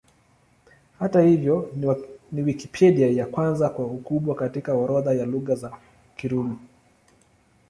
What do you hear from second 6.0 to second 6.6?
Kirumi.